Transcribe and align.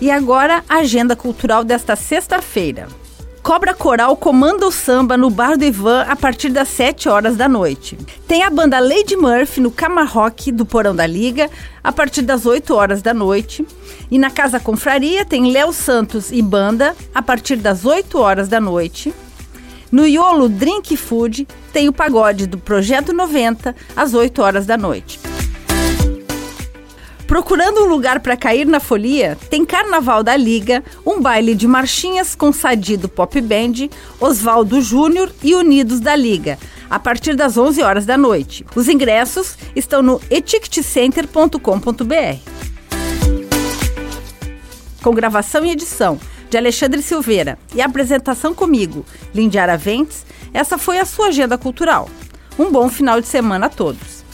E 0.00 0.10
agora, 0.10 0.62
a 0.68 0.76
agenda 0.76 1.16
cultural 1.16 1.64
desta 1.64 1.96
sexta-feira. 1.96 2.86
Cobra 3.42 3.72
Coral 3.72 4.16
comanda 4.16 4.66
o 4.66 4.72
samba 4.72 5.16
no 5.16 5.30
Bar 5.30 5.56
do 5.56 5.64
Ivan 5.64 6.02
a 6.02 6.16
partir 6.16 6.50
das 6.50 6.68
7 6.68 7.08
horas 7.08 7.36
da 7.36 7.48
noite. 7.48 7.96
Tem 8.26 8.42
a 8.42 8.50
banda 8.50 8.78
Lady 8.80 9.16
Murphy 9.16 9.60
no 9.60 9.70
Camarroque 9.70 10.50
do 10.50 10.66
Porão 10.66 10.94
da 10.94 11.06
Liga 11.06 11.48
a 11.82 11.92
partir 11.92 12.22
das 12.22 12.44
8 12.44 12.74
horas 12.74 13.00
da 13.00 13.14
noite. 13.14 13.64
E 14.10 14.18
na 14.18 14.30
Casa 14.30 14.58
Confraria 14.60 15.24
tem 15.24 15.50
Léo 15.50 15.72
Santos 15.72 16.30
e 16.32 16.42
banda 16.42 16.94
a 17.14 17.22
partir 17.22 17.56
das 17.56 17.84
8 17.84 18.18
horas 18.18 18.48
da 18.48 18.60
noite. 18.60 19.14
No 19.90 20.06
Iolo 20.06 20.48
Drink 20.48 20.96
Food 20.96 21.46
tem 21.72 21.88
o 21.88 21.92
pagode 21.92 22.46
do 22.46 22.58
Projeto 22.58 23.12
90 23.12 23.74
às 23.96 24.12
8 24.12 24.42
horas 24.42 24.66
da 24.66 24.76
noite. 24.76 25.25
Procurando 27.36 27.82
um 27.82 27.86
lugar 27.86 28.20
para 28.20 28.34
cair 28.34 28.66
na 28.66 28.80
folia, 28.80 29.36
tem 29.50 29.62
Carnaval 29.62 30.22
da 30.22 30.34
Liga, 30.34 30.82
um 31.04 31.20
baile 31.20 31.54
de 31.54 31.68
marchinhas 31.68 32.34
com 32.34 32.50
Sadido 32.50 33.10
Pop 33.10 33.38
Band, 33.42 33.90
Oswaldo 34.18 34.80
Júnior 34.80 35.30
e 35.42 35.54
Unidos 35.54 36.00
da 36.00 36.16
Liga, 36.16 36.58
a 36.88 36.98
partir 36.98 37.36
das 37.36 37.58
11 37.58 37.82
horas 37.82 38.06
da 38.06 38.16
noite. 38.16 38.64
Os 38.74 38.88
ingressos 38.88 39.58
estão 39.76 40.02
no 40.02 40.18
eticketcenter.com.br. 40.30 41.60
Com 45.02 45.12
gravação 45.12 45.62
e 45.66 45.72
edição 45.72 46.18
de 46.48 46.56
Alexandre 46.56 47.02
Silveira 47.02 47.58
e 47.74 47.82
apresentação 47.82 48.54
comigo, 48.54 49.04
Lindiara 49.34 49.76
Ventes, 49.76 50.24
essa 50.54 50.78
foi 50.78 50.98
a 50.98 51.04
sua 51.04 51.26
agenda 51.26 51.58
cultural. 51.58 52.08
Um 52.58 52.70
bom 52.70 52.88
final 52.88 53.20
de 53.20 53.26
semana 53.26 53.66
a 53.66 53.68
todos. 53.68 54.24